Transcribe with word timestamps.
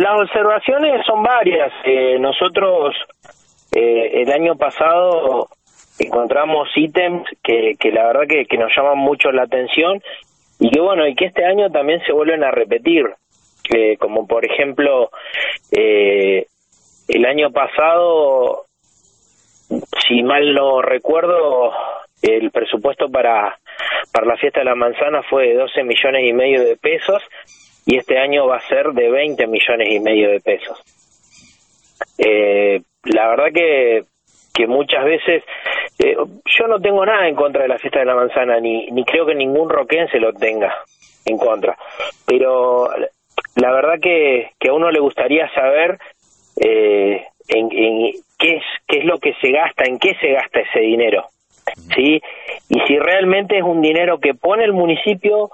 Las 0.00 0.18
observaciones 0.18 1.04
son 1.04 1.22
varias. 1.22 1.70
Eh, 1.84 2.18
nosotros 2.18 2.96
eh, 3.70 4.22
el 4.22 4.32
año 4.32 4.56
pasado 4.56 5.48
encontramos 5.98 6.70
ítems 6.74 7.28
que, 7.42 7.74
que 7.78 7.92
la 7.92 8.06
verdad 8.06 8.22
que, 8.26 8.56
nos 8.56 8.72
llaman 8.74 8.96
mucho 8.96 9.30
la 9.30 9.42
atención 9.42 10.00
y 10.58 10.70
que 10.70 10.80
bueno, 10.80 11.06
y 11.06 11.14
que 11.14 11.26
este 11.26 11.44
año 11.44 11.70
también 11.70 12.00
se 12.06 12.14
vuelven 12.14 12.42
a 12.44 12.50
repetir, 12.50 13.04
eh, 13.74 13.98
como 13.98 14.26
por 14.26 14.50
ejemplo 14.50 15.10
eh, 15.70 16.46
el 17.06 17.26
año 17.26 17.50
pasado, 17.50 18.64
si 20.08 20.22
mal 20.22 20.54
no 20.54 20.80
recuerdo, 20.80 21.74
el 22.22 22.50
presupuesto 22.50 23.10
para, 23.10 23.58
para 24.14 24.26
la 24.26 24.38
fiesta 24.38 24.60
de 24.60 24.64
la 24.64 24.74
manzana 24.74 25.22
fue 25.28 25.48
de 25.48 25.56
12 25.56 25.84
millones 25.84 26.24
y 26.26 26.32
medio 26.32 26.64
de 26.64 26.78
pesos 26.78 27.22
y 27.90 27.96
este 27.96 28.16
año 28.18 28.46
va 28.46 28.58
a 28.58 28.68
ser 28.68 28.92
de 28.92 29.10
20 29.10 29.48
millones 29.48 29.88
y 29.90 29.98
medio 29.98 30.30
de 30.30 30.38
pesos. 30.38 30.80
Eh, 32.18 32.80
la 33.06 33.28
verdad 33.30 33.46
que, 33.52 34.04
que 34.54 34.68
muchas 34.68 35.04
veces 35.04 35.42
eh, 35.98 36.14
yo 36.16 36.66
no 36.68 36.80
tengo 36.80 37.04
nada 37.04 37.26
en 37.26 37.34
contra 37.34 37.62
de 37.62 37.68
la 37.68 37.78
fiesta 37.78 37.98
de 37.98 38.04
la 38.04 38.14
manzana, 38.14 38.60
ni, 38.60 38.86
ni 38.92 39.04
creo 39.04 39.26
que 39.26 39.34
ningún 39.34 39.68
roquense 39.68 40.20
lo 40.20 40.32
tenga 40.32 40.72
en 41.24 41.36
contra, 41.36 41.76
pero 42.24 42.88
la 43.56 43.72
verdad 43.72 43.94
que, 44.00 44.50
que 44.60 44.68
a 44.68 44.72
uno 44.72 44.92
le 44.92 45.00
gustaría 45.00 45.52
saber 45.52 45.98
eh, 46.60 47.24
en, 47.48 47.72
en 47.72 48.12
qué 48.38 48.56
es 48.56 48.64
qué 48.86 48.98
es 48.98 49.04
lo 49.04 49.18
que 49.18 49.34
se 49.40 49.50
gasta, 49.50 49.84
en 49.84 49.98
qué 49.98 50.14
se 50.20 50.30
gasta 50.30 50.60
ese 50.60 50.78
dinero, 50.78 51.26
sí, 51.96 52.22
y 52.68 52.80
si 52.86 52.98
realmente 53.00 53.58
es 53.58 53.64
un 53.64 53.82
dinero 53.82 54.18
que 54.18 54.34
pone 54.34 54.62
el 54.62 54.72
municipio 54.72 55.50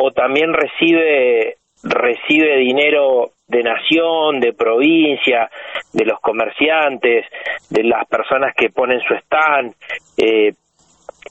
o 0.00 0.12
también 0.12 0.52
recibe 0.52 1.56
recibe 1.82 2.56
dinero 2.56 3.30
de 3.46 3.62
nación, 3.62 4.40
de 4.40 4.52
provincia, 4.52 5.48
de 5.92 6.04
los 6.04 6.20
comerciantes, 6.20 7.24
de 7.70 7.84
las 7.84 8.06
personas 8.08 8.54
que 8.56 8.70
ponen 8.70 9.00
su 9.00 9.14
stand, 9.14 9.74
eh, 10.16 10.52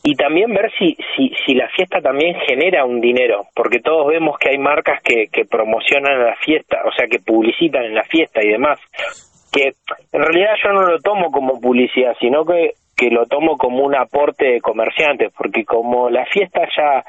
y 0.03 0.15
también 0.15 0.53
ver 0.53 0.71
si, 0.77 0.95
si, 1.15 1.31
si 1.45 1.53
la 1.53 1.67
fiesta 1.69 1.99
también 2.01 2.35
genera 2.47 2.85
un 2.85 3.01
dinero, 3.01 3.47
porque 3.53 3.79
todos 3.79 4.07
vemos 4.07 4.37
que 4.37 4.49
hay 4.49 4.57
marcas 4.57 5.01
que, 5.03 5.27
que 5.31 5.45
promocionan 5.45 6.23
la 6.23 6.35
fiesta, 6.37 6.81
o 6.85 6.91
sea, 6.91 7.07
que 7.07 7.19
publicitan 7.19 7.83
en 7.83 7.95
la 7.95 8.03
fiesta 8.03 8.41
y 8.41 8.49
demás, 8.49 8.79
que 9.51 9.71
en 10.11 10.21
realidad 10.21 10.55
yo 10.63 10.71
no 10.71 10.83
lo 10.83 10.99
tomo 10.99 11.31
como 11.31 11.59
publicidad, 11.59 12.15
sino 12.19 12.45
que 12.45 12.73
que 12.97 13.11
lo 13.11 13.27
tomo 13.27 13.57
como 13.57 13.83
un 13.83 13.95
aporte 13.95 14.53
de 14.53 14.61
comerciantes, 14.61 15.31
porque 15.37 15.63
como 15.63 16.09
la 16.09 16.25
fiesta 16.25 16.61
ya 16.75 17.05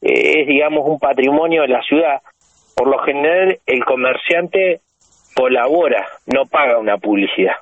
eh, 0.00 0.40
es, 0.40 0.46
digamos, 0.46 0.88
un 0.88 1.00
patrimonio 1.00 1.62
de 1.62 1.68
la 1.68 1.82
ciudad, 1.82 2.22
por 2.76 2.88
lo 2.88 2.98
general 3.02 3.58
el 3.66 3.84
comerciante 3.84 4.80
colabora, 5.34 6.06
no 6.26 6.44
paga 6.46 6.78
una 6.78 6.98
publicidad. 6.98 7.56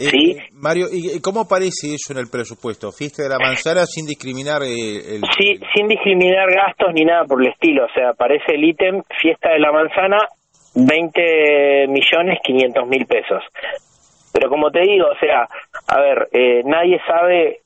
Eh, 0.00 0.08
¿Sí? 0.08 0.30
Eh, 0.38 0.48
Mario, 0.54 0.86
¿y 0.90 1.20
cómo 1.20 1.40
aparece 1.40 1.94
eso 1.94 2.14
en 2.14 2.18
el 2.18 2.30
presupuesto? 2.32 2.90
¿Fiesta 2.90 3.22
de 3.22 3.28
la 3.28 3.38
manzana 3.38 3.84
sin 3.84 4.06
discriminar 4.06 4.62
el, 4.62 5.20
Sí, 5.36 5.60
sin 5.74 5.86
discriminar 5.86 6.48
gastos 6.48 6.88
ni 6.94 7.04
nada 7.04 7.24
por 7.24 7.42
el 7.42 7.52
estilo. 7.52 7.84
O 7.84 7.92
sea, 7.92 8.10
aparece 8.10 8.54
el 8.54 8.64
ítem 8.64 9.02
Fiesta 9.20 9.50
de 9.50 9.60
la 9.60 9.70
manzana, 9.70 10.16
20 10.74 11.86
millones 11.88 12.38
500 12.42 12.88
mil 12.88 13.04
pesos. 13.04 13.44
Pero 14.32 14.48
como 14.48 14.70
te 14.70 14.80
digo, 14.80 15.06
o 15.06 15.18
sea, 15.18 15.48
a 15.90 16.00
ver, 16.00 16.28
eh, 16.32 16.62
nadie 16.64 17.00
sabe 17.06 17.60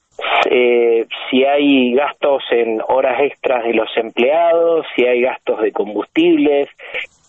eh, 0.51 1.07
si 1.29 1.45
hay 1.45 1.95
gastos 1.95 2.43
en 2.51 2.81
horas 2.89 3.21
extras 3.23 3.65
de 3.65 3.75
los 3.75 3.89
empleados, 3.97 4.87
si 4.97 5.05
hay 5.05 5.23
gastos 5.23 5.61
de 5.61 5.73
combustibles, 5.73 6.69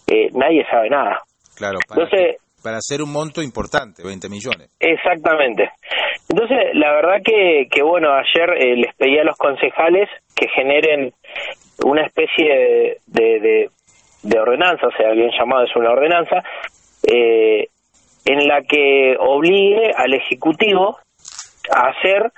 eh, 0.08 0.30
nadie 0.34 0.66
sabe 0.70 0.90
nada. 0.90 1.20
Claro, 1.56 1.80
para, 1.88 2.02
Entonces, 2.02 2.38
para 2.64 2.78
hacer 2.78 3.02
un 3.02 3.12
monto 3.12 3.42
importante, 3.42 4.04
20 4.04 4.30
millones. 4.30 4.70
Exactamente. 4.80 5.70
Entonces, 6.30 6.58
la 6.74 6.94
verdad 6.94 7.18
que, 7.24 7.68
que 7.70 7.84
bueno, 7.84 8.10
ayer 8.14 8.50
eh, 8.58 8.76
les 8.78 8.96
pedí 8.96 9.18
a 9.18 9.24
los 9.24 9.38
concejales 9.38 10.10
que 10.36 10.48
generen 10.50 11.12
una 11.84 12.06
especie 12.06 12.98
de, 13.08 13.40
de, 13.40 13.70
de 14.24 14.40
ordenanza, 14.40 14.88
o 14.88 14.92
sea, 14.92 15.12
bien 15.12 15.30
llamado 15.38 15.66
es 15.66 15.76
una 15.76 15.92
ordenanza, 15.92 16.44
eh, 17.08 17.68
en 18.26 18.48
la 18.48 18.64
que 18.64 19.16
obligue 19.20 19.92
al 19.96 20.14
Ejecutivo 20.14 20.98
a 21.74 21.90
hacer 21.90 22.32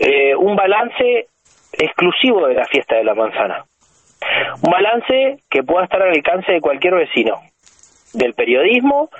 eh, 0.00 0.34
un 0.36 0.56
balance 0.56 1.26
exclusivo 1.72 2.46
de 2.46 2.54
la 2.54 2.64
fiesta 2.64 2.96
de 2.96 3.04
la 3.04 3.14
manzana. 3.14 3.64
Un 4.62 4.70
balance 4.70 5.38
que 5.48 5.62
pueda 5.62 5.84
estar 5.84 6.02
al 6.02 6.14
alcance 6.14 6.52
de 6.52 6.60
cualquier 6.60 6.94
vecino, 6.94 7.40
del 8.12 8.34
periodismo 8.34 9.10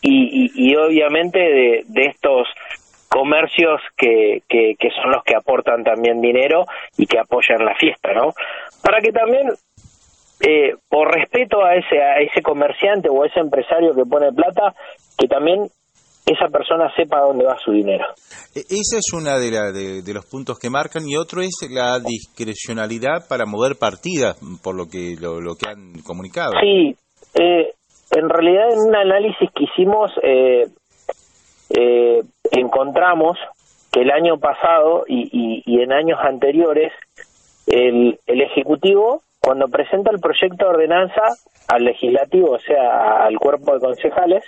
y, 0.00 0.50
y, 0.54 0.76
obviamente 0.76 1.38
de, 1.38 2.04
estos 2.06 2.48
comercios 3.08 3.80
que, 3.96 4.42
que, 4.48 4.74
que, 4.78 4.90
son 4.90 5.10
los 5.10 5.22
que 5.24 5.34
aportan 5.34 5.82
también 5.82 6.20
dinero 6.20 6.66
y 6.96 7.06
que 7.06 7.18
apoyan 7.18 7.64
la 7.64 7.74
fiesta, 7.74 8.12
¿no? 8.12 8.32
Para 8.82 9.00
que 9.00 9.12
también, 9.12 9.48
eh, 10.40 10.74
por 10.88 11.12
respeto 11.12 11.64
a 11.64 11.74
ese, 11.74 12.00
a 12.00 12.20
ese 12.20 12.42
comerciante 12.42 13.08
o 13.08 13.22
a 13.22 13.26
ese 13.26 13.40
empresario 13.40 13.94
que 13.94 14.04
pone 14.04 14.32
plata, 14.32 14.74
que 15.18 15.26
también 15.26 15.68
esa 16.26 16.48
persona 16.48 16.92
sepa 16.94 17.20
dónde 17.20 17.44
va 17.44 17.56
su 17.58 17.72
dinero. 17.72 18.04
E, 18.54 18.60
esa 18.60 18.98
es 18.98 19.12
una 19.12 19.38
de, 19.38 19.50
la, 19.50 19.72
de, 19.72 20.14
los 20.14 20.26
puntos 20.26 20.58
que 20.58 20.70
marcan 20.70 21.08
y 21.08 21.16
otro 21.16 21.40
es 21.40 21.68
la 21.70 21.98
discrecionalidad 22.00 23.26
para 23.28 23.46
mover 23.46 23.76
partidas, 23.78 24.38
por 24.62 24.74
lo 24.74 24.86
que 24.88 25.16
lo, 25.18 25.54
que 25.56 25.68
han 25.68 26.02
comunicado. 26.04 26.52
Sí, 26.60 26.94
eh, 27.34 27.72
en 28.10 28.28
realidad 28.28 28.72
en 28.72 28.78
un 28.78 28.96
análisis 28.96 29.50
que 29.54 29.64
hicimos 29.64 30.10
eh, 30.22 30.66
eh, 31.70 32.22
encontramos 32.52 33.38
que 33.92 34.00
el 34.00 34.10
año 34.10 34.38
pasado 34.38 35.04
y, 35.06 35.62
y, 35.64 35.80
en 35.82 35.92
años 35.92 36.18
anteriores 36.22 36.92
el, 37.66 38.18
el 38.26 38.40
Ejecutivo 38.42 39.22
cuando 39.48 39.68
presenta 39.68 40.10
el 40.10 40.20
proyecto 40.20 40.66
de 40.66 40.70
ordenanza 40.72 41.22
al 41.68 41.82
legislativo, 41.82 42.50
o 42.50 42.58
sea, 42.58 43.24
al 43.24 43.38
cuerpo 43.38 43.72
de 43.72 43.80
concejales, 43.80 44.44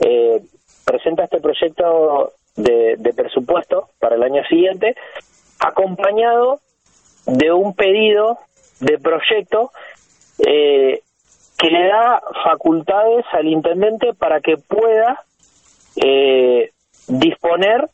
eh, 0.00 0.40
presenta 0.84 1.24
este 1.24 1.40
proyecto 1.40 2.30
de, 2.54 3.12
presupuesto 3.16 3.88
para 3.98 4.14
el 4.14 4.22
año 4.22 4.44
siguiente, 4.48 4.94
acompañado 5.58 6.60
de 7.26 7.50
un 7.50 7.74
pedido 7.74 8.38
de 8.78 8.96
proyecto 8.98 9.72
eh, 10.46 11.00
que 11.58 11.66
le 11.68 11.88
da 11.88 12.22
facultades 12.44 13.24
al 13.32 13.48
intendente 13.48 14.14
para 14.14 14.40
que 14.40 14.56
pueda 14.56 15.24
eh, 15.96 16.70
disponer 17.08 17.88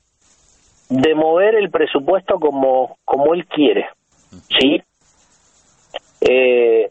de 0.91 1.15
mover 1.15 1.55
el 1.55 1.71
presupuesto 1.71 2.39
como 2.39 2.99
como 3.07 3.33
él 3.33 3.47
quiere, 3.47 3.87
sí. 4.61 4.83
Eh, 6.33 6.91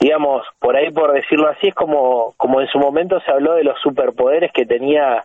digamos, 0.00 0.42
por 0.58 0.76
ahí 0.76 0.90
por 0.90 1.12
decirlo 1.12 1.48
así, 1.48 1.68
es 1.68 1.74
como, 1.74 2.34
como 2.36 2.60
en 2.60 2.66
su 2.66 2.78
momento 2.78 3.18
se 3.24 3.30
habló 3.30 3.54
de 3.54 3.64
los 3.64 3.78
superpoderes 3.80 4.50
que 4.52 4.66
tenía 4.66 5.24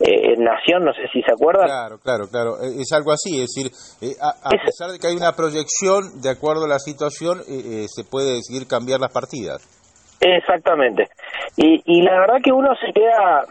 eh, 0.00 0.34
en 0.34 0.44
Nación, 0.44 0.84
no 0.84 0.92
sé 0.92 1.06
si 1.12 1.22
se 1.22 1.32
acuerdan. 1.32 1.66
Claro, 1.66 1.98
claro, 2.02 2.24
claro, 2.30 2.50
eh, 2.62 2.82
es 2.82 2.92
algo 2.92 3.12
así, 3.12 3.40
es 3.40 3.50
decir, 3.50 3.70
eh, 4.02 4.14
a, 4.20 4.50
pesar 4.50 4.90
de 4.90 4.98
que 4.98 5.06
hay 5.06 5.16
una 5.16 5.32
proyección, 5.32 6.20
de 6.20 6.30
acuerdo 6.30 6.64
a 6.64 6.68
la 6.68 6.78
situación, 6.78 7.38
se 7.42 8.04
puede 8.04 8.34
decidir 8.34 8.66
cambiar 8.66 9.00
las 9.00 9.12
partidas. 9.12 9.62
Exactamente. 10.20 11.06
Y, 11.56 11.82
y 11.84 12.02
la 12.02 12.18
verdad 12.18 12.38
que 12.42 12.50
uno 12.50 12.74
se 12.74 12.92
queda 12.92 13.46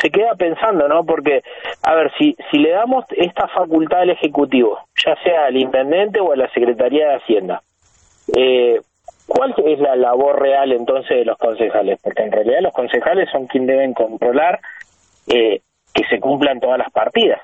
se 0.00 0.10
queda 0.10 0.34
pensando, 0.36 0.88
¿no? 0.88 1.04
Porque, 1.04 1.42
a 1.82 1.94
ver, 1.94 2.10
si, 2.18 2.34
si 2.50 2.58
le 2.58 2.70
damos 2.70 3.04
esta 3.10 3.46
facultad 3.48 4.00
al 4.00 4.10
Ejecutivo, 4.10 4.78
ya 5.04 5.14
sea 5.22 5.46
al 5.46 5.56
Intendente 5.56 6.20
o 6.20 6.32
a 6.32 6.36
la 6.36 6.48
Secretaría 6.52 7.08
de 7.08 7.16
Hacienda, 7.16 7.62
eh, 8.36 8.80
¿Cuál 9.30 9.54
es 9.64 9.78
la 9.78 9.94
labor 9.94 10.42
real 10.42 10.72
entonces 10.72 11.18
de 11.18 11.24
los 11.24 11.38
concejales? 11.38 12.00
Porque 12.02 12.22
en 12.22 12.32
realidad 12.32 12.62
los 12.62 12.72
concejales 12.72 13.30
son 13.30 13.46
quienes 13.46 13.68
deben 13.68 13.94
controlar 13.94 14.58
eh, 15.28 15.60
que 15.94 16.04
se 16.10 16.18
cumplan 16.18 16.58
todas 16.58 16.78
las 16.78 16.90
partidas. 16.90 17.40